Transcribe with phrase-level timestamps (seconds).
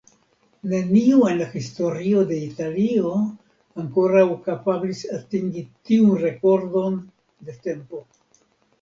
[0.69, 3.13] Neniu en la historio de Italio
[3.85, 7.01] ankoraŭ kapablis atingi tiun rekordon
[7.49, 8.07] de tempo.